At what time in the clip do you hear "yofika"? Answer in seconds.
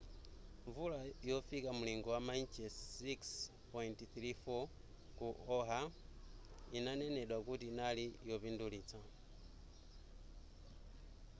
1.29-1.69